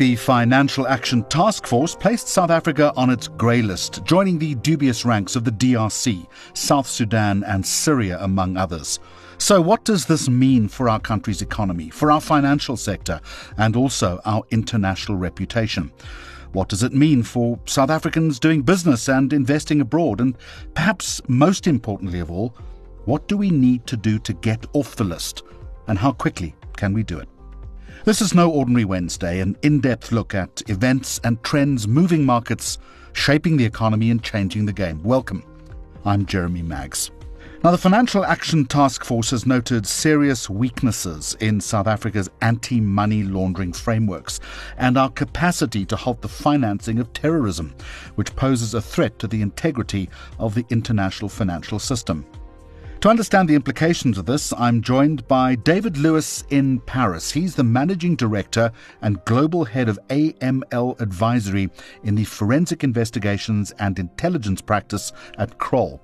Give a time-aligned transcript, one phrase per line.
[0.00, 5.04] the Financial Action Task Force placed South Africa on its grey list, joining the dubious
[5.04, 8.98] ranks of the DRC, South Sudan, and Syria, among others.
[9.36, 13.20] So, what does this mean for our country's economy, for our financial sector,
[13.58, 15.92] and also our international reputation?
[16.52, 20.22] What does it mean for South Africans doing business and investing abroad?
[20.22, 20.34] And
[20.72, 22.56] perhaps most importantly of all,
[23.04, 25.42] what do we need to do to get off the list?
[25.88, 27.28] And how quickly can we do it?
[28.02, 32.78] This is no ordinary Wednesday, an in depth look at events and trends moving markets,
[33.12, 35.02] shaping the economy, and changing the game.
[35.02, 35.44] Welcome.
[36.06, 37.10] I'm Jeremy Maggs.
[37.62, 43.22] Now, the Financial Action Task Force has noted serious weaknesses in South Africa's anti money
[43.22, 44.40] laundering frameworks
[44.78, 47.74] and our capacity to halt the financing of terrorism,
[48.14, 52.24] which poses a threat to the integrity of the international financial system.
[53.00, 57.30] To understand the implications of this, I'm joined by David Lewis in Paris.
[57.30, 58.70] He's the managing director
[59.00, 61.70] and global head of AML advisory
[62.04, 66.02] in the forensic investigations and intelligence practice at Kroll.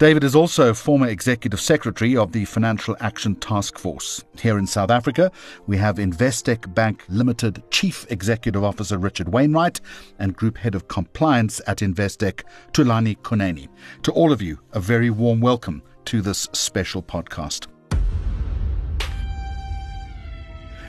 [0.00, 4.24] David is also former executive secretary of the Financial Action Task Force.
[4.36, 5.30] Here in South Africa,
[5.68, 9.80] we have Investec Bank Limited Chief Executive Officer Richard Wainwright
[10.18, 13.68] and Group Head of Compliance at Investec, Thulani Kunene.
[14.02, 17.66] To all of you, a very warm welcome to this special podcast.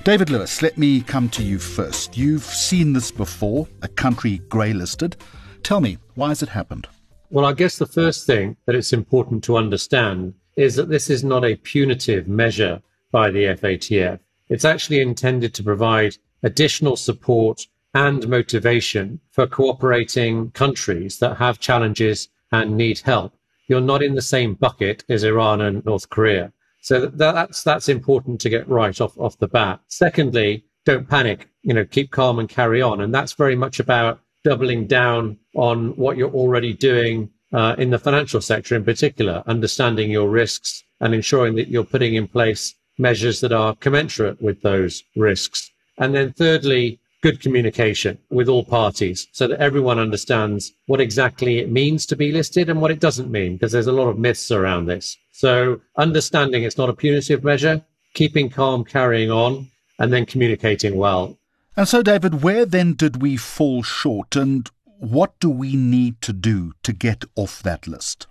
[0.04, 2.16] David Lewis, let me come to you first.
[2.16, 5.16] You've seen this before, a country grey listed.
[5.64, 6.88] Tell me, why has it happened?
[7.32, 11.24] Well, I guess the first thing that it's important to understand is that this is
[11.24, 14.20] not a punitive measure by the FATF.
[14.48, 22.30] It's actually intended to provide additional support and motivation for cooperating countries that have challenges
[22.52, 23.34] and need help
[23.68, 26.52] you're not in the same bucket as Iran and North Korea.
[26.82, 29.80] So that's that's important to get right off off the bat.
[29.88, 31.50] Secondly, don't panic.
[31.64, 33.02] You know, keep calm and carry on.
[33.02, 37.98] And that's very much about doubling down on what you're already doing uh, in the
[37.98, 43.42] financial sector, in particular, understanding your risks and ensuring that you're putting in place measures
[43.42, 45.72] that are commensurate with those risks.
[45.98, 51.72] And then thirdly, good communication with all parties so that everyone understands what exactly it
[51.72, 54.52] means to be listed and what it doesn't mean, because there's a lot of myths
[54.52, 55.18] around this.
[55.32, 57.84] So understanding it's not a punitive measure,
[58.14, 61.36] keeping calm, carrying on, and then communicating well.
[61.76, 64.70] And so, David, where then did we fall short and
[65.00, 68.28] what do we need to do to get off that list?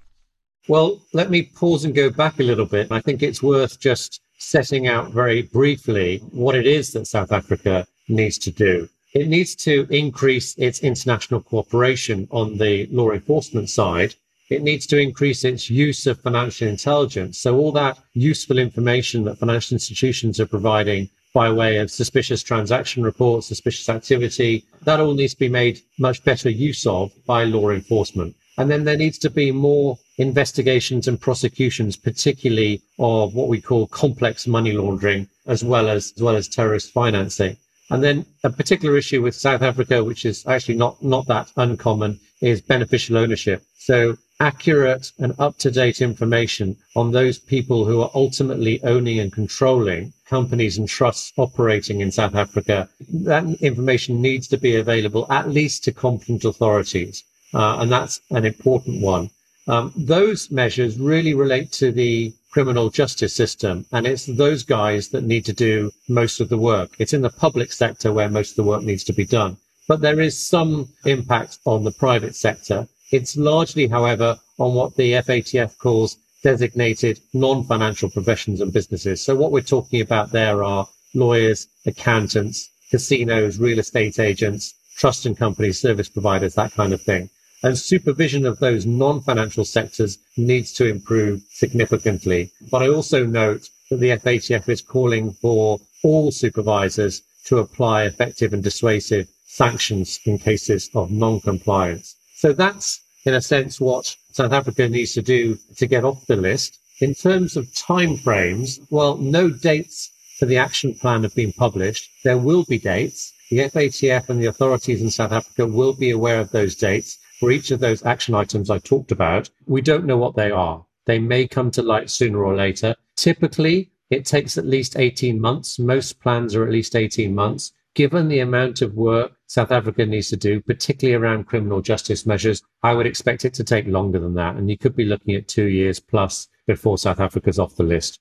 [0.69, 2.93] Well, let me pause and go back a little bit.
[2.93, 7.89] I think it's worth just setting out very briefly what it is that South Africa
[8.09, 8.89] needs to do.
[9.15, 14.15] It needs to increase its international cooperation on the law enforcement side.
[14.51, 17.39] It needs to increase its use of financial intelligence.
[17.39, 23.03] So all that useful information that financial institutions are providing by way of suspicious transaction
[23.03, 27.71] reports, suspicious activity, that all needs to be made much better use of by law
[27.71, 28.35] enforcement.
[28.57, 33.89] And then there needs to be more investigations and prosecutions, particularly of what we call
[33.89, 37.57] complex money laundering, as well as, as well as terrorist financing.
[37.91, 42.19] And then a particular issue with South Africa, which is actually not, not that uncommon,
[42.41, 43.63] is beneficial ownership.
[43.79, 49.33] So accurate and up to date information on those people who are ultimately owning and
[49.33, 52.89] controlling companies and trusts operating in South Africa.
[53.13, 57.23] That information needs to be available at least to competent authorities.
[57.53, 59.31] Uh, and that's an important one.
[59.67, 63.85] Um, those measures really relate to the criminal justice system.
[63.91, 66.91] And it's those guys that need to do most of the work.
[67.01, 69.57] It's in the public sector where most of the work needs to be done.
[69.89, 72.87] But there is some impact on the private sector.
[73.11, 79.21] It's largely, however, on what the FATF calls designated non-financial professions and businesses.
[79.21, 85.37] So what we're talking about there are lawyers, accountants, casinos, real estate agents, trust and
[85.37, 87.31] company service providers, that kind of thing
[87.65, 92.53] and supervision of those non-financial sectors needs to improve significantly.
[92.71, 98.53] But I also note that the FATF is calling for all supervisors to apply effective
[98.53, 102.15] and dissuasive sanctions in cases of non-compliance.
[102.35, 106.37] So that's, in a sense, what South Africa needs to do to get off the
[106.37, 106.79] list.
[107.01, 112.11] In terms of timeframes, well, no dates for the action plan have been published.
[112.25, 113.33] There will be dates.
[113.49, 117.51] The FATF and the authorities in South Africa will be aware of those dates for
[117.51, 120.83] each of those action items I talked about, we don't know what they are.
[121.05, 122.97] They may come to light sooner or later.
[123.17, 125.79] Typically, it takes at least 18 months.
[125.79, 127.73] Most plans are at least 18 months.
[127.95, 132.63] Given the amount of work South Africa needs to do, particularly around criminal justice measures,
[132.83, 134.57] I would expect it to take longer than that.
[134.57, 138.21] And you could be looking at two years plus before South Africa's off the list.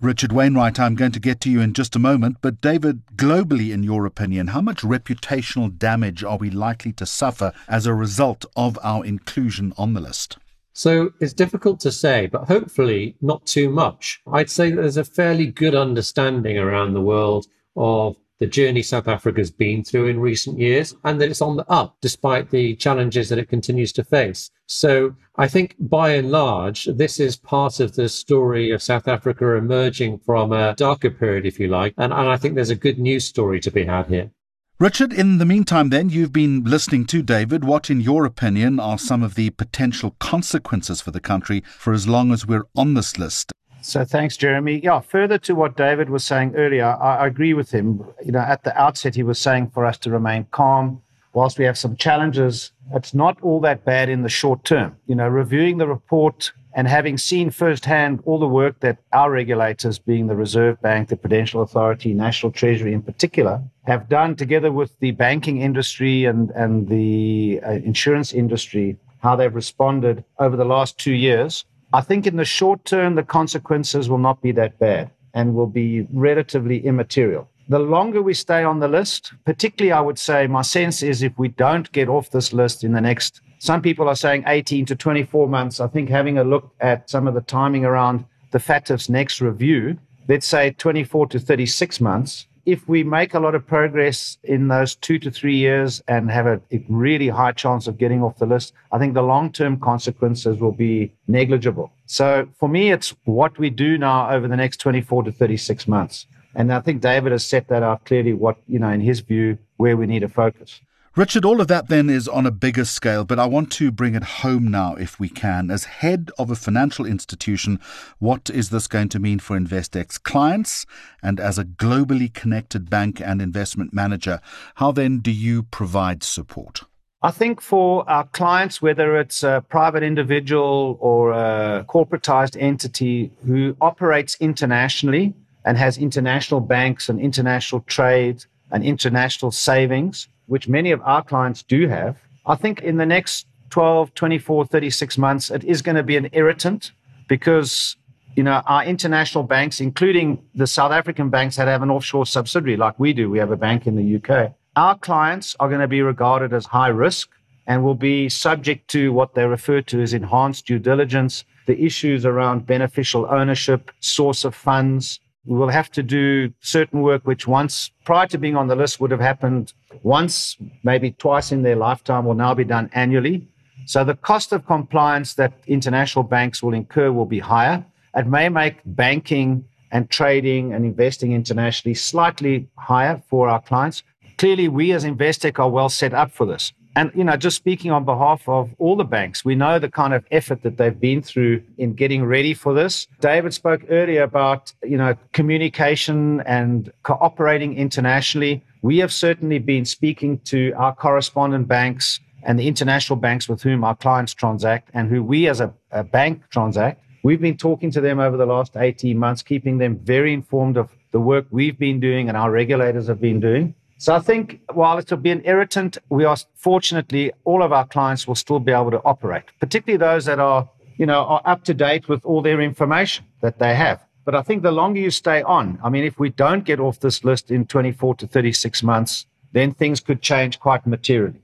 [0.00, 3.72] Richard Wainwright, I'm going to get to you in just a moment, but David, globally,
[3.72, 8.44] in your opinion, how much reputational damage are we likely to suffer as a result
[8.56, 10.36] of our inclusion on the list?
[10.72, 14.20] So it's difficult to say, but hopefully not too much.
[14.30, 19.08] I'd say that there's a fairly good understanding around the world of the journey South
[19.08, 23.28] Africa's been through in recent years and that it's on the up despite the challenges
[23.28, 24.50] that it continues to face.
[24.66, 29.54] So I think by and large, this is part of the story of South Africa
[29.54, 31.94] emerging from a darker period, if you like.
[31.98, 34.30] And, and I think there's a good news story to be had here.
[34.80, 37.64] Richard, in the meantime, then, you've been listening to David.
[37.64, 42.08] What, in your opinion, are some of the potential consequences for the country for as
[42.08, 43.52] long as we're on this list?
[43.84, 44.80] So thanks, Jeremy.
[44.82, 48.02] Yeah, further to what David was saying earlier, I, agree with him.
[48.24, 51.02] You know, at the outset, he was saying for us to remain calm.
[51.34, 54.96] Whilst we have some challenges, it's not all that bad in the short term.
[55.06, 59.98] You know, reviewing the report and having seen firsthand all the work that our regulators,
[59.98, 64.98] being the Reserve Bank, the Prudential Authority, National Treasury in particular, have done together with
[65.00, 70.96] the banking industry and, and the uh, insurance industry, how they've responded over the last
[70.96, 75.12] two years I think in the short term, the consequences will not be that bad
[75.32, 77.48] and will be relatively immaterial.
[77.68, 81.38] The longer we stay on the list, particularly, I would say, my sense is if
[81.38, 84.96] we don't get off this list in the next, some people are saying 18 to
[84.96, 85.78] 24 months.
[85.78, 89.96] I think having a look at some of the timing around the FATF's next review,
[90.26, 94.94] let's say 24 to 36 months, if we make a lot of progress in those
[94.94, 98.46] two to three years and have a, a really high chance of getting off the
[98.46, 101.92] list, I think the long term consequences will be negligible.
[102.06, 106.26] So for me, it's what we do now over the next 24 to 36 months.
[106.54, 109.58] And I think David has set that out clearly what, you know, in his view,
[109.76, 110.80] where we need to focus.
[111.16, 114.16] Richard, all of that then is on a bigger scale, but I want to bring
[114.16, 115.70] it home now if we can.
[115.70, 117.78] As head of a financial institution,
[118.18, 120.86] what is this going to mean for Investec's clients?
[121.22, 124.40] And as a globally connected bank and investment manager,
[124.74, 126.82] how then do you provide support?
[127.22, 133.76] I think for our clients, whether it's a private individual or a corporatized entity who
[133.80, 135.32] operates internationally
[135.64, 141.62] and has international banks and international trade and international savings, which many of our clients
[141.62, 146.02] do have, I think in the next 12, 24, 36 months, it is going to
[146.02, 146.92] be an irritant
[147.28, 147.96] because
[148.36, 152.76] you know, our international banks, including the South African banks that have an offshore subsidiary
[152.76, 154.52] like we do, we have a bank in the UK.
[154.76, 157.30] Our clients are going to be regarded as high risk
[157.66, 162.26] and will be subject to what they refer to as enhanced due diligence, the issues
[162.26, 168.26] around beneficial ownership, source of funds, will have to do certain work which once prior
[168.28, 172.34] to being on the list would have happened once, maybe twice in their lifetime, will
[172.34, 173.46] now be done annually.
[173.86, 177.84] So the cost of compliance that international banks will incur will be higher.
[178.16, 184.02] It may make banking and trading and investing internationally slightly higher for our clients.
[184.38, 186.72] Clearly, we as Investec are well set up for this.
[186.96, 190.14] And, you know, just speaking on behalf of all the banks, we know the kind
[190.14, 193.08] of effort that they've been through in getting ready for this.
[193.20, 198.62] David spoke earlier about, you know, communication and cooperating internationally.
[198.82, 203.82] We have certainly been speaking to our correspondent banks and the international banks with whom
[203.82, 207.00] our clients transact and who we as a, a bank transact.
[207.24, 210.90] We've been talking to them over the last 18 months, keeping them very informed of
[211.10, 213.74] the work we've been doing and our regulators have been doing.
[214.04, 218.28] So I think while it'll be an irritant, we are fortunately all of our clients
[218.28, 220.68] will still be able to operate, particularly those that are,
[220.98, 224.04] you know, are up to date with all their information that they have.
[224.26, 227.00] But I think the longer you stay on, I mean, if we don't get off
[227.00, 231.42] this list in 24 to 36 months, then things could change quite materially.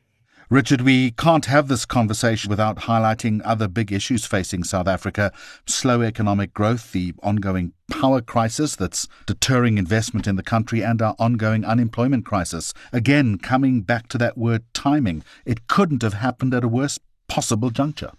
[0.51, 5.31] Richard, we can't have this conversation without highlighting other big issues facing South Africa
[5.65, 11.15] slow economic growth, the ongoing power crisis that's deterring investment in the country, and our
[11.21, 12.75] ongoing unemployment crisis.
[12.93, 17.71] Again, coming back to that word timing, it couldn't have happened at a worse possible
[17.71, 18.11] juncture.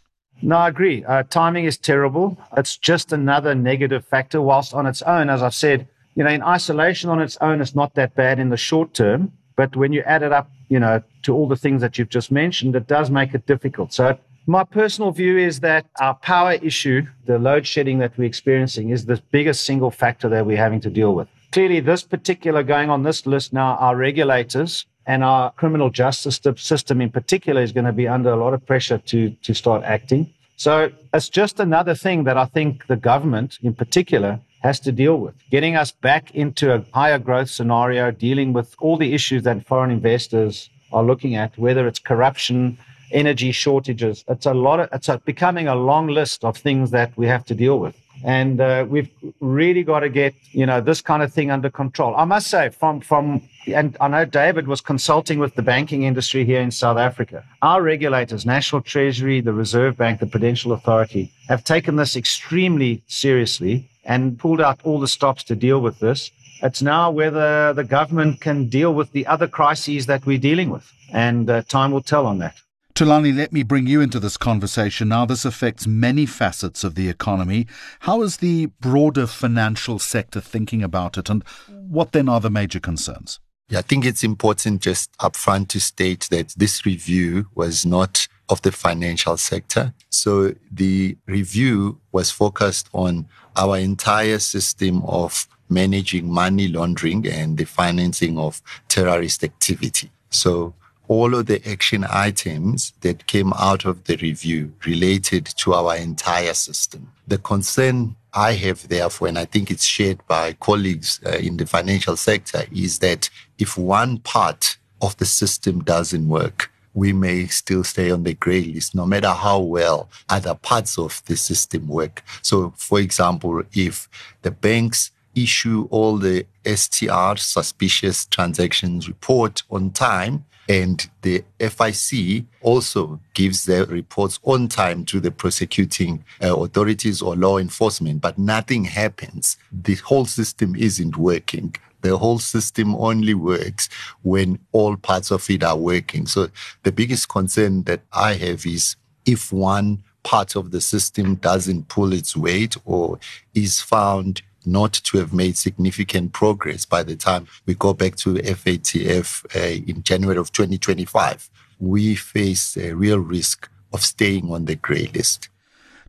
[0.42, 1.04] No, I agree.
[1.04, 2.38] Uh, timing is terrible.
[2.56, 5.86] It's just another negative factor, whilst on its own, as I've said,
[6.16, 9.34] you know, in isolation on its own, it's not that bad in the short term.
[9.56, 12.32] But when you add it up, you know, to all the things that you've just
[12.32, 13.94] mentioned, it does make it difficult.
[13.94, 14.18] So
[14.48, 19.06] my personal view is that our power issue, the load shedding that we're experiencing, is
[19.06, 21.28] the biggest single factor that we're having to deal with.
[21.52, 27.02] Clearly, this particular going on this list now, our regulators and our criminal justice system
[27.02, 30.34] in particular is going to be under a lot of pressure to, to start acting.
[30.56, 35.18] So it's just another thing that I think the government in particular has to deal
[35.18, 35.36] with.
[35.50, 39.92] Getting us back into a higher growth scenario, dealing with all the issues that foreign
[39.92, 42.78] investors are looking at, whether it's corruption,
[43.12, 44.24] energy shortages.
[44.28, 47.46] It's a lot of, it's a, becoming a long list of things that we have
[47.46, 47.96] to deal with.
[48.24, 52.16] and uh, we've really got to get you know this kind of thing under control.
[52.16, 56.46] I must say, from from and I know David was consulting with the banking industry
[56.46, 57.44] here in South Africa.
[57.62, 63.90] Our regulators, National Treasury, the Reserve Bank, the Prudential Authority, have taken this extremely seriously
[64.04, 66.32] and pulled out all the stops to deal with this.
[66.64, 70.92] It's now whether the government can deal with the other crises that we're dealing with,
[71.12, 72.56] and uh, time will tell on that.
[72.94, 75.08] Thulani, let me bring you into this conversation.
[75.08, 77.66] Now, this affects many facets of the economy.
[78.02, 82.80] How is the broader financial sector thinking about it, and what then are the major
[82.80, 83.40] concerns?
[83.70, 88.62] Yeah, I think it's important just upfront to state that this review was not of
[88.64, 89.94] the financial sector.
[90.10, 97.66] So the review was focused on our entire system of managing money laundering and the
[97.66, 100.12] financing of terrorist activity.
[100.30, 100.74] So
[101.08, 106.54] all of the action items that came out of the review related to our entire
[106.54, 107.12] system.
[107.28, 111.66] The concern I have, therefore, and I think it's shared by colleagues uh, in the
[111.66, 113.30] financial sector, is that
[113.60, 118.64] if one part of the system doesn't work, we may still stay on the grey
[118.64, 122.24] list, no matter how well other parts of the system work.
[122.42, 124.10] So, for example, if
[124.42, 133.20] the banks issue all the STR, suspicious transactions report on time, and the FIC also
[133.34, 138.86] gives their reports on time to the prosecuting uh, authorities or law enforcement, but nothing
[138.86, 139.58] happens.
[139.72, 141.76] The whole system isn't working.
[142.02, 143.90] The whole system only works
[144.24, 146.26] when all parts of it are working.
[146.26, 146.50] So
[146.84, 152.14] the biggest concern that I have is if one part of the system doesn't pull
[152.14, 153.20] its weight or
[153.54, 158.36] is found not to have made significant progress by the time we go back to
[158.36, 161.50] FATF uh, in January of 2025.
[161.80, 165.50] We face a real risk of staying on the grey list.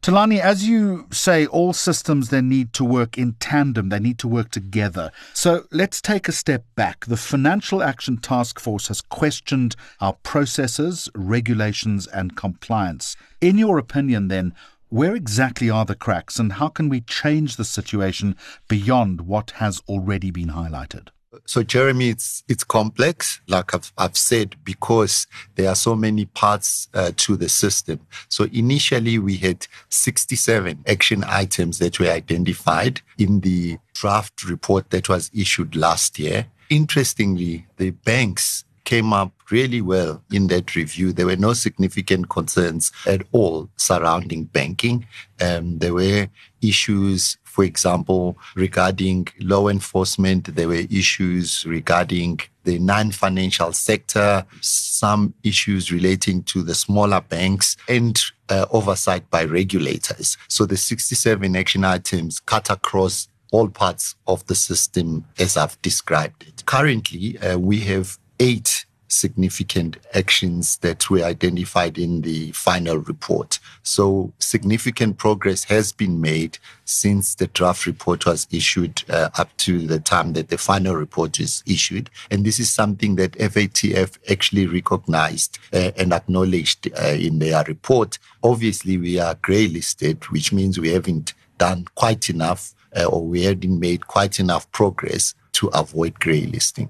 [0.02, 4.26] Thulani, as you say, all systems then need to work in tandem, they need to
[4.26, 5.12] work together.
[5.32, 7.06] So let's take a step back.
[7.06, 13.14] The Financial Action Task Force has questioned our processes, regulations, and compliance.
[13.40, 14.54] In your opinion, then,
[14.88, 18.34] where exactly are the cracks and how can we change the situation
[18.66, 21.10] beyond what has already been highlighted?
[21.46, 26.88] So, Jeremy, it's it's complex, like I've, I've said, because there are so many parts
[26.94, 28.00] uh, to the system.
[28.28, 35.08] So, initially, we had 67 action items that were identified in the draft report that
[35.08, 36.46] was issued last year.
[36.70, 41.12] Interestingly, the banks came up really well in that review.
[41.12, 45.06] There were no significant concerns at all surrounding banking.
[45.40, 46.28] Um, there were
[46.60, 50.54] issues, for example, regarding law enforcement.
[50.54, 58.18] There were issues regarding the non-financial sector, some issues relating to the smaller banks and
[58.48, 60.36] uh, oversight by regulators.
[60.48, 66.44] So the 67 action items cut across all parts of the system as I've described
[66.48, 66.64] it.
[66.66, 73.60] Currently, uh, we have eight significant actions that were identified in the final report.
[73.84, 79.86] So significant progress has been made since the draft report was issued uh, up to
[79.86, 82.10] the time that the final report is issued.
[82.32, 88.18] And this is something that FATF actually recognized uh, and acknowledged uh, in their report.
[88.42, 93.44] Obviously, we are grey listed, which means we haven't done quite enough uh, or we
[93.44, 96.88] haven't made quite enough progress to avoid grey listing.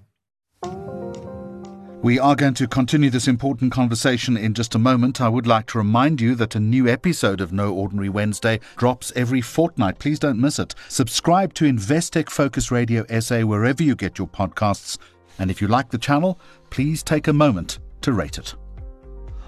[2.03, 5.21] We are going to continue this important conversation in just a moment.
[5.21, 9.13] I would like to remind you that a new episode of No Ordinary Wednesday drops
[9.15, 10.01] every fortnight.
[10.01, 10.75] Please don't miss it.
[10.89, 14.99] Subscribe to Investec Focus Radio SA wherever you get your podcasts.
[15.39, 16.41] And if you like the channel,
[16.71, 18.57] please take a moment to rate it.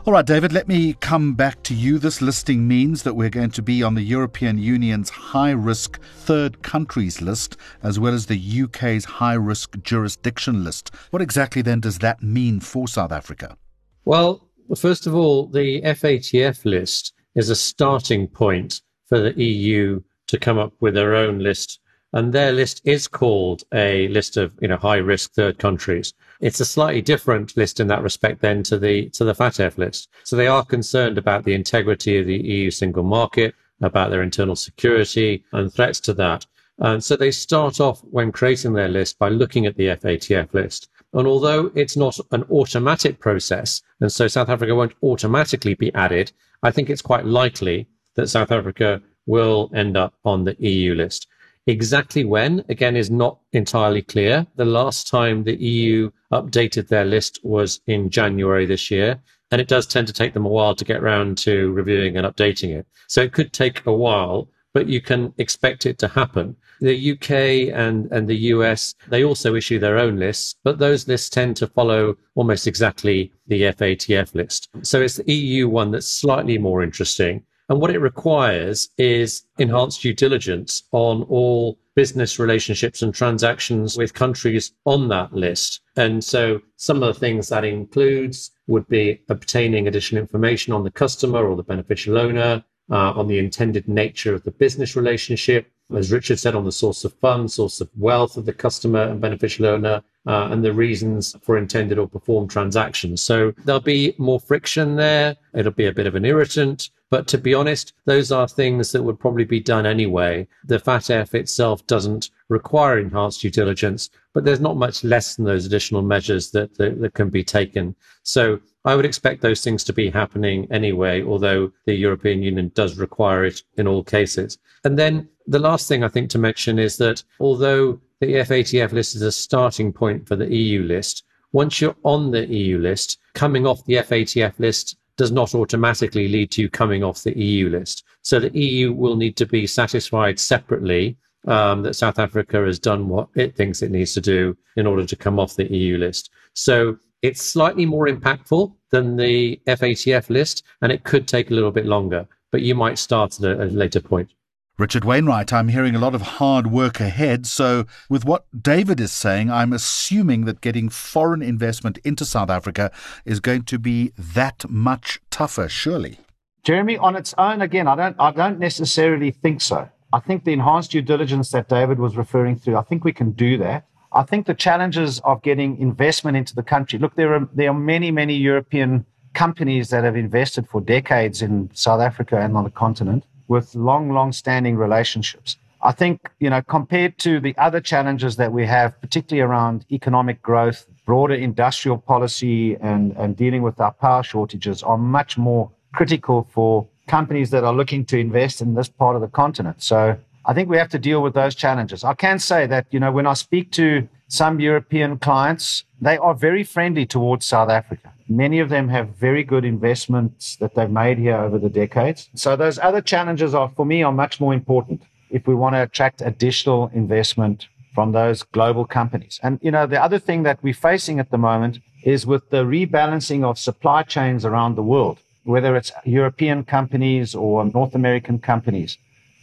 [0.06, 1.98] All right, David, let me come back to you.
[1.98, 6.62] This listing means that we're going to be on the European Union's high risk third
[6.62, 10.94] countries list, as well as the UK's high risk jurisdiction list.
[11.08, 13.56] What exactly then does that mean for South Africa?
[14.04, 14.46] Well,
[14.76, 20.58] first of all, the FATF list is a starting point for the EU to come
[20.58, 21.80] up with their own list
[22.14, 26.14] and their list is called a list of you know high risk third countries.
[26.40, 30.08] It's a slightly different list in that respect then to the to the FATF list.
[30.24, 34.56] So they are concerned about the integrity of the EU single market, about their internal
[34.56, 36.46] security and threats to that.
[36.78, 40.88] And so they start off when creating their list by looking at the FATF list.
[41.12, 46.32] And although it's not an automatic process, and so South Africa won't automatically be added,
[46.64, 47.86] I think it's quite likely
[48.16, 51.28] that South Africa will end up on the EU list.
[51.66, 54.46] Exactly when, again, is not entirely clear.
[54.56, 59.68] The last time the EU updated their list was in January this year, and it
[59.68, 62.86] does tend to take them a while to get around to reviewing and updating it.
[63.06, 66.56] So it could take a while but you can expect it to happen.
[66.80, 71.30] The UK and, and the US, they also issue their own lists, but those lists
[71.30, 74.68] tend to follow almost exactly the FATF list.
[74.82, 77.44] So it's the EU one that's slightly more interesting.
[77.68, 84.14] And what it requires is enhanced due diligence on all business relationships and transactions with
[84.14, 85.80] countries on that list.
[85.96, 90.90] And so some of the things that includes would be obtaining additional information on the
[90.90, 96.12] customer or the beneficial owner, uh, on the intended nature of the business relationship, as
[96.12, 99.66] Richard said, on the source of funds, source of wealth of the customer and beneficial
[99.66, 103.20] owner, uh, and the reasons for intended or performed transactions.
[103.20, 105.36] So there'll be more friction there.
[105.54, 106.90] It'll be a bit of an irritant.
[107.10, 110.48] But to be honest, those are things that would probably be done anyway.
[110.64, 115.66] The FATF itself doesn't require enhanced due diligence, but there's not much less than those
[115.66, 117.94] additional measures that, that, that can be taken.
[118.22, 122.98] So I would expect those things to be happening anyway, although the European Union does
[122.98, 124.58] require it in all cases.
[124.84, 129.14] And then the last thing I think to mention is that although the FATF list
[129.14, 133.66] is a starting point for the EU list, once you're on the EU list, coming
[133.66, 138.04] off the FATF list does not automatically lead to you coming off the EU list.
[138.22, 141.16] So the EU will need to be satisfied separately
[141.46, 145.04] um, that South Africa has done what it thinks it needs to do in order
[145.04, 146.30] to come off the EU list.
[146.54, 151.70] So it's slightly more impactful than the FATF list, and it could take a little
[151.70, 154.30] bit longer, but you might start at a, a later point.
[154.76, 157.46] Richard Wainwright, I'm hearing a lot of hard work ahead.
[157.46, 162.90] So, with what David is saying, I'm assuming that getting foreign investment into South Africa
[163.24, 166.18] is going to be that much tougher, surely.
[166.64, 169.88] Jeremy, on its own, again, I don't, I don't necessarily think so.
[170.12, 173.30] I think the enhanced due diligence that David was referring to, I think we can
[173.30, 173.86] do that.
[174.12, 176.98] I think the challenges of getting investment into the country.
[176.98, 181.70] Look, there are there are many, many European companies that have invested for decades in
[181.74, 185.56] South Africa and on the continent with long, long standing relationships.
[185.82, 190.40] I think, you know, compared to the other challenges that we have, particularly around economic
[190.40, 196.48] growth, broader industrial policy, and, and dealing with our power shortages, are much more critical
[196.50, 199.82] for companies that are looking to invest in this part of the continent.
[199.82, 200.16] So
[200.46, 202.02] I think we have to deal with those challenges.
[202.02, 206.34] I can say that, you know, when I speak to some European clients, they are
[206.34, 208.13] very friendly towards South Africa.
[208.28, 212.30] Many of them have very good investments that they've made here over the decades.
[212.34, 215.82] So those other challenges are, for me, are much more important if we want to
[215.82, 219.38] attract additional investment from those global companies.
[219.42, 222.64] And, you know, the other thing that we're facing at the moment is with the
[222.64, 228.98] rebalancing of supply chains around the world, whether it's European companies or North American companies,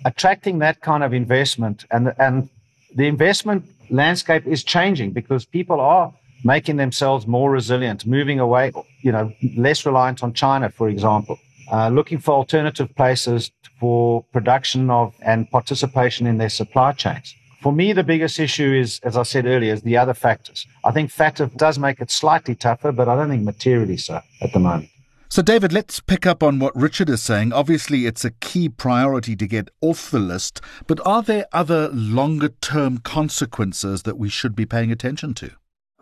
[0.06, 2.50] attracting that kind of investment and, and
[2.96, 9.12] the investment landscape is changing because people are making themselves more resilient, moving away, you
[9.12, 11.38] know, less reliant on China, for example,
[11.72, 17.36] uh, looking for alternative places for production of and participation in their supply chains.
[17.62, 20.66] For me, the biggest issue is, as I said earlier, is the other factors.
[20.84, 24.52] I think FATF does make it slightly tougher, but I don't think materially so at
[24.52, 24.90] the moment.
[25.30, 27.54] So, David, let's pick up on what Richard is saying.
[27.54, 32.50] Obviously, it's a key priority to get off the list, but are there other longer
[32.50, 35.52] term consequences that we should be paying attention to?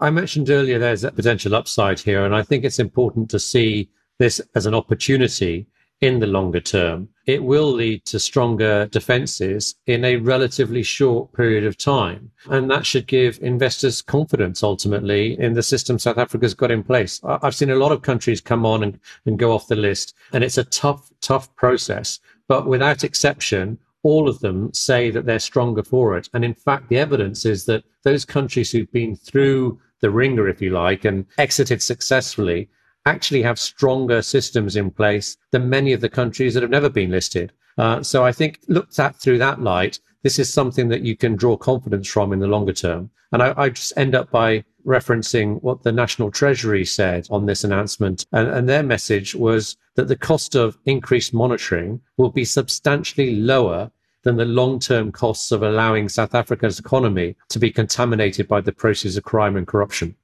[0.02, 3.90] I mentioned earlier there's a potential upside here, and I think it's important to see
[4.18, 5.68] this as an opportunity
[6.00, 7.10] in the longer term.
[7.26, 12.32] It will lead to stronger defenses in a relatively short period of time.
[12.50, 17.20] And that should give investors confidence ultimately in the system South Africa's got in place.
[17.24, 20.44] I've seen a lot of countries come on and, and go off the list, and
[20.44, 22.20] it's a tough, tough process.
[22.48, 26.30] But without exception, all of them say that they're stronger for it.
[26.34, 30.62] And in fact, the evidence is that those countries who've been through the ringer, if
[30.62, 32.70] you like, and exited successfully,
[33.06, 37.12] actually have stronger systems in place than many of the countries that have never been
[37.12, 37.52] listed.
[37.78, 41.36] Uh, so I think looked at through that light, this is something that you can
[41.36, 43.10] draw confidence from in the longer term.
[43.32, 47.64] And I, I just end up by referencing what the National Treasury said on this
[47.64, 48.26] announcement.
[48.32, 53.92] And, and their message was that the cost of increased monitoring will be substantially lower
[54.30, 58.72] than the long term costs of allowing South Africa's economy to be contaminated by the
[58.72, 60.15] process of crime and corruption.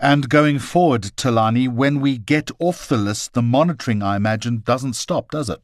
[0.00, 4.94] And going forward, Thulani, when we get off the list, the monitoring, I imagine, doesn't
[4.94, 5.62] stop, does it?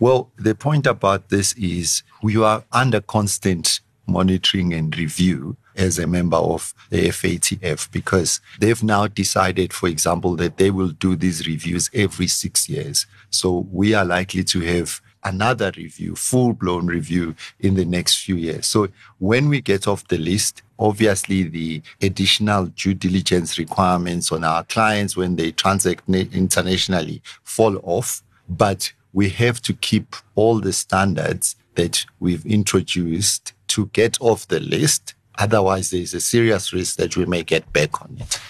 [0.00, 6.06] Well, the point about this is we are under constant monitoring and review as a
[6.06, 11.46] member of the FATF because they've now decided, for example, that they will do these
[11.46, 13.06] reviews every six years.
[13.30, 18.36] So we are likely to have another review, full blown review in the next few
[18.36, 18.66] years.
[18.66, 24.64] So when we get off the list, obviously the additional due diligence requirements on our
[24.64, 31.56] clients when they transact internationally fall off, but we have to keep all the standards
[31.76, 35.14] that we've introduced to get off the list.
[35.38, 38.40] Otherwise, there's a serious risk that we may get back on it.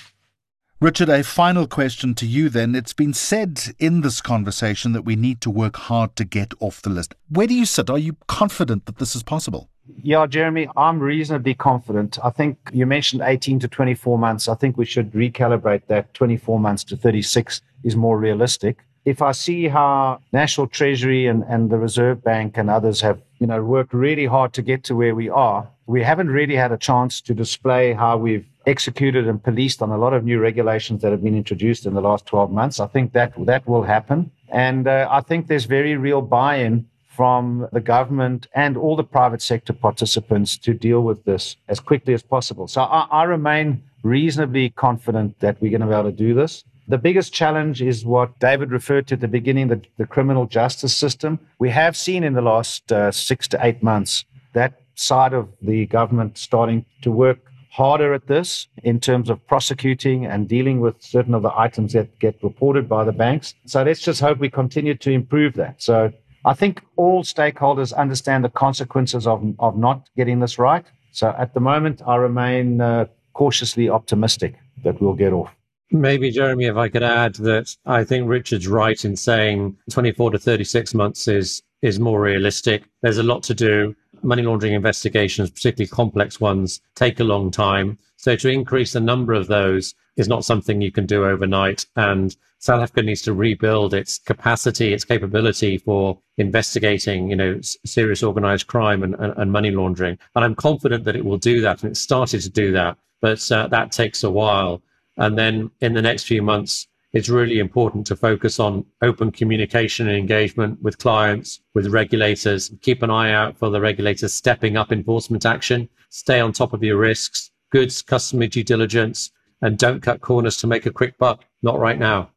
[0.84, 2.74] Richard, a final question to you then.
[2.74, 6.82] It's been said in this conversation that we need to work hard to get off
[6.82, 7.14] the list.
[7.30, 7.88] Where do you sit?
[7.88, 9.70] Are you confident that this is possible?
[10.02, 12.18] Yeah, Jeremy, I'm reasonably confident.
[12.22, 14.46] I think you mentioned 18 to 24 months.
[14.46, 18.84] I think we should recalibrate that 24 months to 36 is more realistic.
[19.06, 23.46] If I see how National Treasury and, and the Reserve Bank and others have, you
[23.46, 26.78] know, worked really hard to get to where we are, we haven't really had a
[26.78, 31.10] chance to display how we've executed and policed on a lot of new regulations that
[31.10, 32.80] have been introduced in the last 12 months.
[32.80, 34.30] I think that that will happen.
[34.48, 39.04] And uh, I think there's very real buy in from the government and all the
[39.04, 42.66] private sector participants to deal with this as quickly as possible.
[42.66, 46.64] So I, I remain reasonably confident that we're going to be able to do this.
[46.88, 50.94] The biggest challenge is what David referred to at the beginning the, the criminal justice
[50.94, 51.38] system.
[51.58, 55.86] We have seen in the last uh, six to eight months that side of the
[55.86, 57.38] government starting to work
[57.74, 62.16] harder at this in terms of prosecuting and dealing with certain of the items that
[62.20, 63.52] get reported by the banks.
[63.66, 65.82] So let's just hope we continue to improve that.
[65.82, 66.12] So
[66.44, 70.86] I think all stakeholders understand the consequences of, of not getting this right.
[71.10, 75.52] So at the moment, I remain uh, cautiously optimistic that we'll get off.
[75.90, 80.38] Maybe, Jeremy, if I could add that I think Richard's right in saying 24 to
[80.38, 82.84] 36 months is, is more realistic.
[83.02, 87.98] There's a lot to do money laundering investigations, particularly complex ones, take a long time.
[88.16, 91.86] So to increase the number of those is not something you can do overnight.
[91.96, 98.22] And South Africa needs to rebuild its capacity, its capability for investigating, you know, serious
[98.22, 100.18] organized crime and, and, and, money laundering.
[100.34, 101.82] And I'm confident that it will do that.
[101.82, 104.80] And it started to do that, but uh, that takes a while.
[105.18, 110.08] And then in the next few months, it's really important to focus on open communication
[110.08, 112.72] and engagement with clients, with regulators.
[112.82, 115.88] Keep an eye out for the regulators stepping up enforcement action.
[116.10, 119.30] Stay on top of your risks, goods customer due diligence,
[119.62, 121.44] and don't cut corners to make a quick buck.
[121.62, 122.30] Not right now.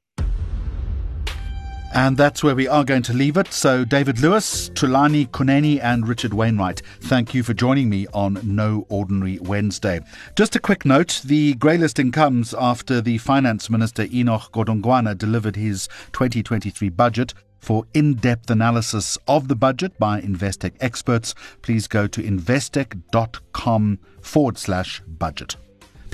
[1.94, 3.54] And that's where we are going to leave it.
[3.54, 8.86] So, David Lewis, Thulani Kunene, and Richard Wainwright, thank you for joining me on No
[8.90, 10.02] Ordinary Wednesday.
[10.36, 15.56] Just a quick note the grey listing comes after the Finance Minister Enoch Godongwana delivered
[15.56, 17.34] his 2023 budget.
[17.60, 24.58] For in depth analysis of the budget by Investec experts, please go to investec.com forward
[24.58, 25.56] slash budget.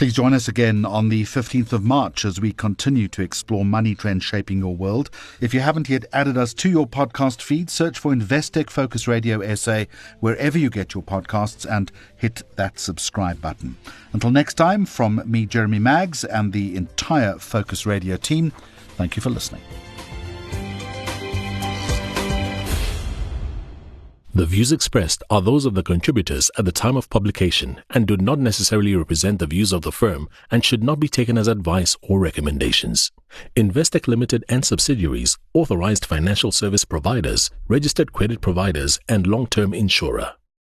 [0.04, 3.96] Please join us again on the 15th of March as we continue to explore money
[3.96, 5.10] trends shaping your world.
[5.40, 9.56] If you haven't yet added us to your podcast feed, search for Investec Focus Radio
[9.56, 9.86] SA
[10.20, 13.78] wherever you get your podcasts and hit that subscribe button.
[14.12, 18.52] Until next time, from me, Jeremy Maggs, and the entire Focus Radio team,
[18.98, 19.62] thank you for listening.
[24.36, 28.18] The views expressed are those of the contributors at the time of publication and do
[28.18, 31.96] not necessarily represent the views of the firm and should not be taken as advice
[32.02, 33.12] or recommendations.
[33.56, 40.34] Investec Limited and subsidiaries, authorized financial service providers, registered credit providers, and long-term insurer.